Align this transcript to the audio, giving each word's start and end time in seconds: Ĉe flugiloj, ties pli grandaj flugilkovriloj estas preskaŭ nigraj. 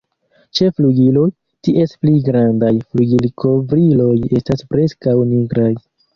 Ĉe 0.59 0.69
flugiloj, 0.77 1.25
ties 1.67 1.93
pli 2.05 2.13
grandaj 2.31 2.73
flugilkovriloj 2.87 4.17
estas 4.43 4.67
preskaŭ 4.75 5.17
nigraj. 5.37 5.71